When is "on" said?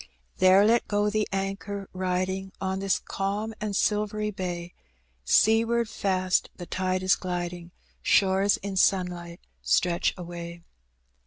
2.59-2.79